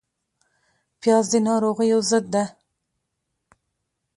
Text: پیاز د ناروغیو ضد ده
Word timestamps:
پیاز 1.01 1.25
د 1.31 1.33
ناروغیو 1.47 1.99
ضد 2.09 2.25
ده 2.33 2.43